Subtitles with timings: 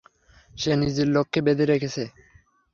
[0.55, 2.03] সে নিজের লোককে বেঁধে রেখেছে।